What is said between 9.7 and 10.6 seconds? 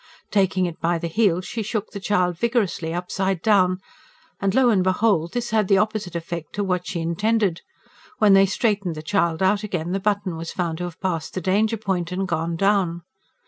the button was